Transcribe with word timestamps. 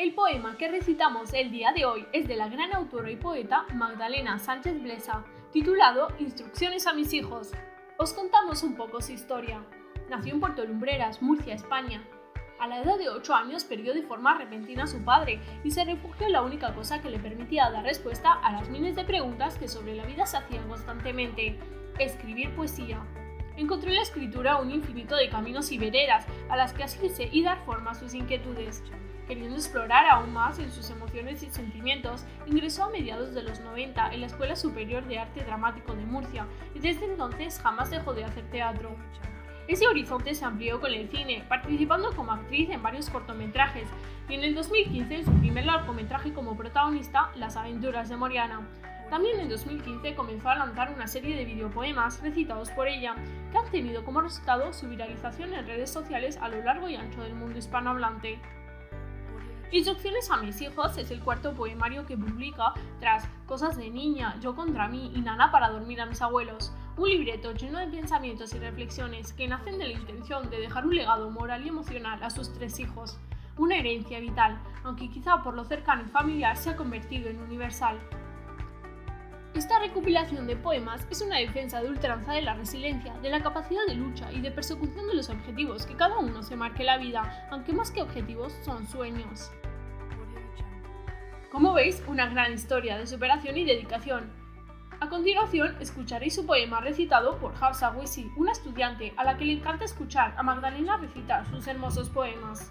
El 0.00 0.14
poema 0.14 0.56
que 0.56 0.70
recitamos 0.70 1.34
el 1.34 1.50
día 1.50 1.72
de 1.72 1.84
hoy 1.84 2.06
es 2.14 2.26
de 2.26 2.34
la 2.34 2.48
gran 2.48 2.72
autora 2.72 3.10
y 3.10 3.16
poeta 3.16 3.66
Magdalena 3.74 4.38
Sánchez 4.38 4.82
Blesa, 4.82 5.26
titulado 5.52 6.08
Instrucciones 6.18 6.86
a 6.86 6.94
mis 6.94 7.12
hijos. 7.12 7.52
Os 7.98 8.14
contamos 8.14 8.62
un 8.62 8.76
poco 8.76 9.02
su 9.02 9.12
historia. 9.12 9.62
Nació 10.08 10.32
en 10.32 10.40
Puerto 10.40 10.64
Lumbreras, 10.64 11.20
Murcia, 11.20 11.52
España. 11.52 12.02
A 12.58 12.66
la 12.66 12.80
edad 12.80 12.96
de 12.96 13.10
8 13.10 13.34
años 13.34 13.64
perdió 13.64 13.92
de 13.92 14.00
forma 14.00 14.38
repentina 14.38 14.84
a 14.84 14.86
su 14.86 15.04
padre 15.04 15.38
y 15.64 15.70
se 15.70 15.84
refugió 15.84 16.24
en 16.24 16.32
la 16.32 16.40
única 16.40 16.74
cosa 16.74 17.02
que 17.02 17.10
le 17.10 17.18
permitía 17.18 17.70
dar 17.70 17.84
respuesta 17.84 18.32
a 18.32 18.52
las 18.52 18.70
miles 18.70 18.96
de 18.96 19.04
preguntas 19.04 19.58
que 19.58 19.68
sobre 19.68 19.94
la 19.94 20.06
vida 20.06 20.24
se 20.24 20.38
hacían 20.38 20.66
constantemente, 20.66 21.58
escribir 21.98 22.56
poesía. 22.56 23.04
Encontró 23.58 23.90
en 23.90 23.96
la 23.96 24.02
escritura 24.02 24.56
un 24.62 24.70
infinito 24.70 25.14
de 25.14 25.28
caminos 25.28 25.70
y 25.72 25.76
veredas 25.76 26.24
a 26.48 26.56
las 26.56 26.72
que 26.72 26.84
asirse 26.84 27.28
y 27.30 27.42
dar 27.42 27.62
forma 27.66 27.90
a 27.90 27.94
sus 27.94 28.14
inquietudes. 28.14 28.82
Queriendo 29.30 29.54
explorar 29.54 30.06
aún 30.06 30.32
más 30.32 30.58
en 30.58 30.72
sus 30.72 30.90
emociones 30.90 31.40
y 31.44 31.50
sentimientos, 31.50 32.24
ingresó 32.48 32.82
a 32.82 32.90
mediados 32.90 33.32
de 33.32 33.44
los 33.44 33.60
90 33.60 34.12
en 34.12 34.22
la 34.22 34.26
Escuela 34.26 34.56
Superior 34.56 35.06
de 35.06 35.20
Arte 35.20 35.44
Dramático 35.44 35.94
de 35.94 36.04
Murcia 36.04 36.48
y 36.74 36.80
desde 36.80 37.04
entonces 37.04 37.60
jamás 37.62 37.90
dejó 37.90 38.12
de 38.12 38.24
hacer 38.24 38.42
teatro. 38.50 38.90
Ese 39.68 39.86
horizonte 39.86 40.34
se 40.34 40.44
amplió 40.44 40.80
con 40.80 40.92
el 40.92 41.08
cine, 41.10 41.44
participando 41.48 42.10
como 42.16 42.32
actriz 42.32 42.70
en 42.70 42.82
varios 42.82 43.08
cortometrajes 43.08 43.86
y 44.28 44.34
en 44.34 44.42
el 44.42 44.52
2015 44.52 45.14
en 45.14 45.24
su 45.24 45.32
primer 45.34 45.64
largometraje 45.64 46.32
como 46.32 46.56
protagonista, 46.56 47.30
Las 47.36 47.56
aventuras 47.56 48.08
de 48.08 48.16
Moriana. 48.16 48.66
También 49.10 49.38
en 49.38 49.48
2015 49.48 50.16
comenzó 50.16 50.48
a 50.50 50.56
lanzar 50.56 50.92
una 50.92 51.06
serie 51.06 51.36
de 51.36 51.44
videopoemas 51.44 52.20
recitados 52.20 52.70
por 52.70 52.88
ella, 52.88 53.14
que 53.52 53.58
han 53.58 53.70
tenido 53.70 54.04
como 54.04 54.22
resultado 54.22 54.72
su 54.72 54.88
viralización 54.88 55.54
en 55.54 55.68
redes 55.68 55.90
sociales 55.90 56.36
a 56.42 56.48
lo 56.48 56.60
largo 56.64 56.88
y 56.88 56.96
ancho 56.96 57.22
del 57.22 57.34
mundo 57.34 57.60
hispanohablante. 57.60 58.40
Instrucciones 59.72 60.28
a 60.32 60.36
mis 60.38 60.60
hijos 60.62 60.98
es 60.98 61.12
el 61.12 61.20
cuarto 61.20 61.54
poemario 61.54 62.04
que 62.04 62.16
publica 62.16 62.74
tras 62.98 63.28
Cosas 63.46 63.76
de 63.76 63.88
niña, 63.88 64.36
Yo 64.40 64.56
contra 64.56 64.88
mí 64.88 65.12
y 65.14 65.20
Nana 65.20 65.52
para 65.52 65.70
dormir 65.70 66.00
a 66.00 66.06
mis 66.06 66.20
abuelos, 66.22 66.72
un 66.96 67.08
libreto 67.08 67.52
lleno 67.52 67.78
de 67.78 67.86
pensamientos 67.86 68.52
y 68.52 68.58
reflexiones 68.58 69.32
que 69.32 69.46
nacen 69.46 69.78
de 69.78 69.86
la 69.86 69.92
intención 69.92 70.50
de 70.50 70.58
dejar 70.58 70.86
un 70.86 70.96
legado 70.96 71.30
moral 71.30 71.64
y 71.64 71.68
emocional 71.68 72.20
a 72.20 72.30
sus 72.30 72.52
tres 72.52 72.80
hijos, 72.80 73.20
una 73.58 73.76
herencia 73.76 74.18
vital, 74.18 74.60
aunque 74.82 75.08
quizá 75.08 75.40
por 75.44 75.54
lo 75.54 75.64
cercano 75.64 76.02
y 76.02 76.10
familiar 76.10 76.56
se 76.56 76.70
ha 76.70 76.76
convertido 76.76 77.28
en 77.28 77.40
universal. 77.40 78.00
Esta 79.54 79.78
recopilación 79.78 80.48
de 80.48 80.56
poemas 80.56 81.06
es 81.10 81.22
una 81.22 81.38
defensa 81.38 81.80
de 81.80 81.90
ultranza 81.90 82.32
de 82.32 82.42
la 82.42 82.54
resiliencia, 82.54 83.14
de 83.18 83.30
la 83.30 83.42
capacidad 83.42 83.86
de 83.86 83.94
lucha 83.94 84.32
y 84.32 84.40
de 84.40 84.50
persecución 84.50 85.06
de 85.06 85.14
los 85.14 85.28
objetivos 85.28 85.86
que 85.86 85.96
cada 85.96 86.18
uno 86.18 86.42
se 86.42 86.56
marque 86.56 86.82
la 86.82 86.98
vida, 86.98 87.46
aunque 87.50 87.72
más 87.72 87.92
que 87.92 88.02
objetivos 88.02 88.52
son 88.64 88.86
sueños. 88.88 89.50
Como 91.50 91.74
veis, 91.74 92.00
una 92.06 92.28
gran 92.28 92.52
historia 92.52 92.96
de 92.96 93.08
superación 93.08 93.58
y 93.58 93.64
dedicación. 93.64 94.30
A 95.00 95.08
continuación, 95.08 95.76
escucharéis 95.80 96.36
su 96.36 96.46
poema 96.46 96.80
recitado 96.80 97.38
por 97.38 97.52
Hafsa 97.60 97.90
Wisi, 97.90 98.30
una 98.36 98.52
estudiante 98.52 99.12
a 99.16 99.24
la 99.24 99.36
que 99.36 99.44
le 99.44 99.54
encanta 99.54 99.84
escuchar 99.84 100.32
a 100.38 100.44
Magdalena 100.44 100.96
recitar 100.98 101.44
sus 101.46 101.66
hermosos 101.66 102.08
poemas. 102.08 102.70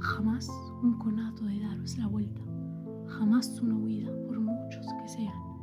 Jamás 0.00 0.48
un 0.82 0.98
conato 0.98 1.44
de 1.44 1.60
daros 1.60 1.96
la 1.96 2.08
vuelta, 2.08 2.40
jamás 3.06 3.60
una 3.60 3.76
huida, 3.76 4.10
por 4.26 4.40
muchos 4.40 4.84
que 5.00 5.08
sean, 5.08 5.55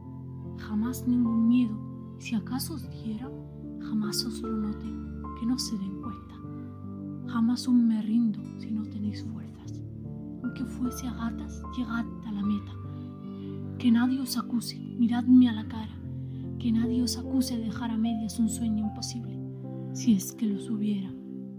jamás 0.58 1.08
ningún 1.08 1.48
miedo, 1.48 1.78
si 2.20 2.36
acaso 2.36 2.76
os 2.76 2.90
diera, 2.90 3.30
jamás 3.80 4.24
os 4.26 4.42
lo 4.42 4.56
note, 4.56 4.88
que 5.40 5.46
no 5.46 5.58
se 5.60 5.78
den 5.78 6.02
cuenta, 6.02 6.36
jamás 7.28 7.68
un 7.68 7.88
me 7.88 8.02
rindo 8.02 8.40
si 8.60 8.72
no 8.72 8.84
tenéis 8.84 9.24
fuerzas, 9.24 9.82
aunque 10.44 10.66
fuese 10.66 11.08
a 11.08 11.14
gatas, 11.14 11.62
llegad 11.78 12.06
a 12.26 12.32
la 12.32 12.44
meta, 12.44 12.74
que 13.78 13.92
nadie 13.92 14.20
os 14.20 14.38
acuse, 14.38 14.80
miradme 14.98 15.50
a 15.50 15.54
la 15.54 15.68
cara, 15.68 15.96
que 16.60 16.72
nadie 16.72 17.02
os 17.02 17.18
acuse 17.18 17.58
de 17.58 17.66
dejar 17.66 17.92
a 17.92 17.98
medias 17.98 18.40
un 18.40 18.50
sueño 18.50 18.86
imposible, 18.88 19.40
si 19.94 20.14
es 20.14 20.34
que 20.34 20.48
los 20.48 20.70
hubiera, 20.70 21.14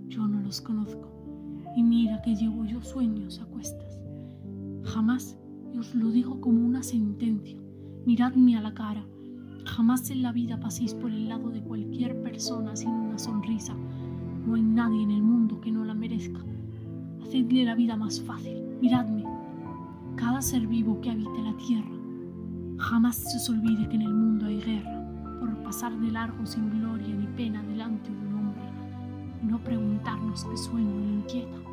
yo 0.09 0.27
no 0.27 0.41
los 0.41 0.61
conozco. 0.61 1.11
Y 1.77 1.83
mira 1.83 2.23
que 2.23 2.35
llevo 2.35 2.65
yo 2.65 2.83
sueños 2.83 3.41
a 3.41 3.47
cuestas. 3.47 4.01
Jamás, 4.85 5.37
os 5.77 5.95
lo 5.95 6.11
digo 6.11 6.41
como 6.41 6.65
una 6.65 6.83
sentencia, 6.83 7.59
miradme 8.07 8.57
a 8.57 8.61
la 8.61 8.75
cara. 8.75 9.05
Jamás 9.65 10.11
en 10.11 10.23
la 10.23 10.33
vida 10.33 10.61
paséis 10.61 10.95
por 10.95 11.11
el 11.11 11.29
lado 11.29 11.51
de 11.51 11.63
cualquier 11.63 12.21
persona 12.23 12.77
sin 12.77 12.91
una 12.91 13.19
sonrisa. 13.19 13.75
No 14.47 14.55
hay 14.55 14.63
nadie 14.63 15.03
en 15.03 15.11
el 15.11 15.23
mundo 15.23 15.61
que 15.61 15.71
no 15.71 15.85
la 15.85 15.95
merezca. 15.95 16.41
Hacedle 17.23 17.65
la 17.65 17.75
vida 17.75 17.97
más 17.97 18.21
fácil. 18.21 18.63
Miradme. 18.81 19.25
Cada 20.17 20.43
ser 20.43 20.67
vivo 20.67 21.01
que 21.01 21.11
habite 21.11 21.43
la 21.43 21.57
tierra. 21.57 21.97
Jamás 22.79 23.17
se 23.17 23.37
os 23.37 23.49
olvide 23.49 23.89
que 23.89 23.97
en 23.97 24.03
el 24.03 24.15
mundo 24.15 24.47
hay 24.47 24.61
guerra, 24.61 25.39
por 25.41 25.55
pasar 25.63 25.99
de 25.99 26.11
largo 26.11 26.45
sin 26.45 26.71
gloria 26.71 27.15
ni 27.15 27.27
pena 27.29 27.63
delante 27.63 28.11
de 28.11 28.27
un 28.27 28.35
hombre. 28.35 28.65
No 29.43 29.59
preguntarnos 29.59 30.45
qué 30.45 30.57
sueño 30.57 31.01
le 31.01 31.15
inquieta 31.15 31.65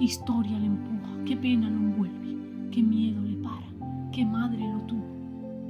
qué 0.00 0.04
historia 0.04 0.58
le 0.58 0.64
empuja, 0.64 1.10
qué 1.26 1.36
pena 1.36 1.68
lo 1.68 1.76
envuelve, 1.76 2.34
qué 2.70 2.82
miedo 2.82 3.20
le 3.20 3.36
para, 3.36 3.66
qué 4.12 4.24
madre 4.24 4.60
lo 4.60 4.80
tuvo, 4.86 5.04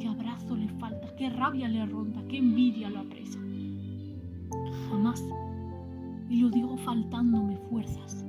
qué 0.01 0.09
abrazo 0.09 0.57
le 0.57 0.69
falta, 0.69 1.15
qué 1.17 1.29
rabia 1.29 1.69
le 1.69 1.85
ronda, 1.85 2.27
qué 2.27 2.39
envidia 2.39 2.89
lo 2.89 3.01
apresa. 3.01 3.39
Jamás, 4.89 5.23
y 6.29 6.41
lo 6.41 6.51
digo 6.51 6.77
faltándome 6.79 7.57
fuerzas, 7.69 8.25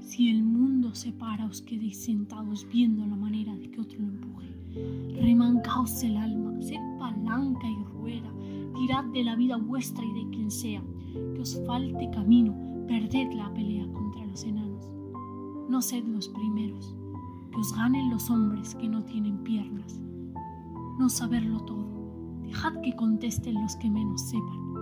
si 0.00 0.30
el 0.30 0.42
mundo 0.42 0.94
se 0.94 1.12
para, 1.12 1.44
os 1.46 1.60
quedéis 1.60 2.02
sentados 2.02 2.66
viendo 2.72 3.06
la 3.06 3.16
manera 3.16 3.54
de 3.56 3.70
que 3.70 3.80
otro 3.80 4.00
lo 4.00 4.08
empuje. 4.08 4.48
Remancaos 5.20 6.02
el 6.02 6.16
alma, 6.16 6.60
sed 6.62 6.80
palanca 6.98 7.68
y 7.68 7.84
rueda, 7.84 8.32
tirad 8.74 9.04
de 9.04 9.22
la 9.22 9.36
vida 9.36 9.56
vuestra 9.56 10.04
y 10.04 10.24
de 10.24 10.30
quien 10.30 10.50
sea, 10.50 10.82
que 11.34 11.40
os 11.40 11.60
falte 11.66 12.10
camino, 12.10 12.54
perded 12.86 13.32
la 13.34 13.52
pelea 13.52 13.86
contra 13.92 14.24
los 14.26 14.44
enanos. 14.44 14.90
No 15.68 15.82
sed 15.82 16.04
los 16.04 16.28
primeros, 16.28 16.94
que 17.50 17.58
os 17.58 17.74
ganen 17.74 18.10
los 18.10 18.30
hombres 18.30 18.74
que 18.74 18.88
no 18.88 19.02
tienen 19.04 19.38
piernas. 19.38 19.63
No 21.04 21.10
saberlo 21.10 21.60
todo, 21.60 22.40
dejad 22.40 22.80
que 22.80 22.96
contesten 22.96 23.60
los 23.60 23.76
que 23.76 23.90
menos 23.90 24.22
sepan. 24.22 24.72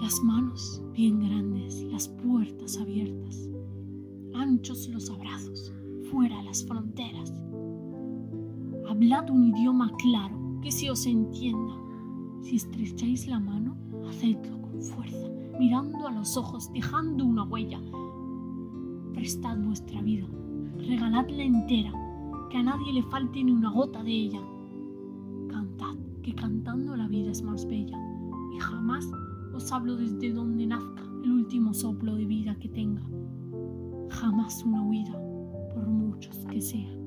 Las 0.00 0.22
manos 0.22 0.80
bien 0.92 1.18
grandes, 1.18 1.82
las 1.90 2.06
puertas 2.06 2.78
abiertas, 2.78 3.50
anchos 4.34 4.88
los 4.90 5.10
abrazos, 5.10 5.72
fuera 6.12 6.40
las 6.44 6.64
fronteras. 6.64 7.34
Hablad 8.88 9.30
un 9.30 9.48
idioma 9.48 9.90
claro, 9.98 10.60
que 10.62 10.70
se 10.70 10.92
os 10.92 11.06
entienda. 11.06 11.74
Si 12.42 12.54
estrecháis 12.54 13.26
la 13.26 13.40
mano, 13.40 13.76
hacedlo 14.08 14.62
con 14.62 14.80
fuerza, 14.80 15.28
mirando 15.58 16.06
a 16.06 16.12
los 16.12 16.36
ojos, 16.36 16.72
dejando 16.72 17.24
una 17.24 17.42
huella, 17.42 17.80
prestad 19.12 19.58
vuestra 19.58 20.00
vida, 20.02 20.28
regaladla 20.76 21.42
entera, 21.42 21.92
que 22.52 22.58
a 22.58 22.62
nadie 22.62 22.92
le 22.92 23.02
falte 23.04 23.42
ni 23.42 23.50
una 23.50 23.70
gota 23.70 24.04
de 24.04 24.10
ella. 24.10 24.40
Cantad, 25.48 25.96
que 26.22 26.34
cantando 26.34 26.94
la 26.94 27.08
vida 27.08 27.30
es 27.30 27.42
más 27.42 27.66
bella, 27.66 27.96
y 28.54 28.58
jamás 28.58 29.10
os 29.54 29.72
hablo 29.72 29.96
desde 29.96 30.34
donde 30.34 30.66
nazca 30.66 31.02
el 31.24 31.32
último 31.32 31.72
soplo 31.72 32.14
de 32.14 32.26
vida 32.26 32.54
que 32.58 32.68
tenga. 32.68 33.00
Jamás 34.10 34.62
una 34.64 34.82
huida, 34.82 35.12
por 35.72 35.86
muchos 35.86 36.44
que 36.44 36.60
sean. 36.60 37.00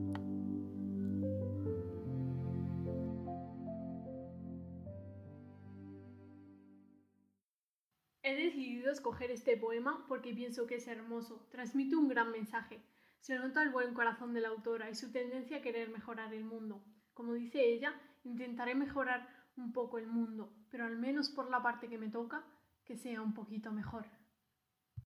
He 8.24 8.36
decidido 8.36 8.92
escoger 8.92 9.30
este 9.30 9.58
poema 9.58 10.04
porque 10.08 10.34
pienso 10.34 10.66
que 10.66 10.78
es 10.78 10.88
hermoso, 10.88 11.46
transmite 11.52 11.96
un 11.96 12.08
gran 12.08 12.32
mensaje. 12.32 12.82
Se 13.26 13.40
nota 13.40 13.64
el 13.64 13.72
buen 13.72 13.96
corazón 13.96 14.36
de 14.36 14.42
la 14.42 14.50
autora 14.50 14.88
y 14.88 14.94
su 14.94 15.12
tendencia 15.12 15.58
a 15.58 15.62
querer 15.64 15.90
mejorar 15.90 16.32
el 16.32 16.44
mundo. 16.44 16.86
Como 17.16 17.34
dice 17.34 17.60
ella, 17.60 18.00
intentaré 18.24 18.76
mejorar 18.76 19.28
un 19.58 19.74
poco 19.74 19.98
el 19.98 20.06
mundo, 20.06 20.54
pero 20.70 20.86
al 20.86 21.00
menos 21.00 21.30
por 21.32 21.50
la 21.50 21.64
parte 21.64 21.90
que 21.90 21.98
me 21.98 22.12
toca, 22.12 22.46
que 22.84 22.96
sea 22.96 23.24
un 23.24 23.34
poquito 23.34 23.72
mejor. 23.72 24.06